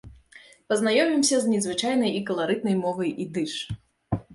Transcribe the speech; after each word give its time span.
Пазнаёмімся 0.71 1.35
з 1.45 1.53
незвычайнай 1.53 2.11
і 2.21 2.25
каларытнай 2.33 2.83
мовай 2.85 3.17
ідыш. 3.29 3.53